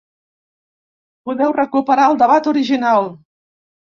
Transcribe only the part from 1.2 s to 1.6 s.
Podeu